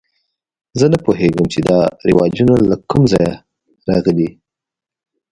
زه 0.79 0.85
نه 0.93 0.97
پوهېږم 1.05 1.45
چې 1.53 1.59
دا 1.67 1.79
رواجونه 2.09 2.55
له 2.69 2.75
کومه 2.89 3.07
ځایه 3.13 3.33
راغلي. 3.89 4.29